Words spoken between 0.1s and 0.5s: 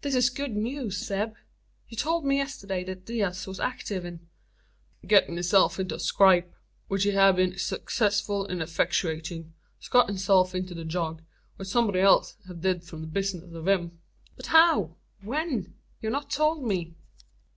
is